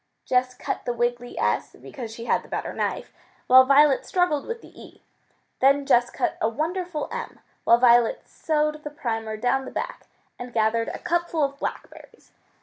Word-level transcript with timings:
Jess 0.25 0.55
cut 0.55 0.85
the 0.85 0.95
wiggly 0.95 1.37
s, 1.37 1.73
because 1.79 2.11
she 2.11 2.25
had 2.25 2.41
the 2.41 2.47
better 2.49 2.73
knife, 2.73 3.13
while 3.45 3.65
Violet 3.65 4.03
struggled 4.03 4.47
with 4.47 4.63
the 4.63 4.81
e. 4.81 5.03
Then 5.59 5.85
Jess 5.85 6.09
cut 6.09 6.37
a 6.41 6.49
wonderful 6.49 7.07
m 7.11 7.39
while 7.65 7.77
Violet 7.77 8.27
sewed 8.27 8.81
the 8.83 8.89
primer 8.89 9.37
down 9.37 9.63
the 9.65 9.69
back, 9.69 10.07
and 10.39 10.53
gathered 10.55 10.87
a 10.87 10.97
cupful 10.97 11.43
of 11.43 11.59
blackberries. 11.59 12.31